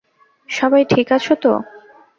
[0.49, 1.51] সবাই ঠিক আছ তো?